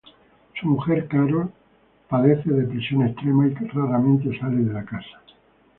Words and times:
Su 0.59 0.65
mujer 0.67 1.07
Carol 1.07 1.51
padece 2.09 2.49
depresión 2.51 3.05
extrema 3.05 3.45
y 3.45 3.53
raramente 3.53 4.35
sale 4.39 4.63
de 4.63 4.83
casa. 4.85 5.21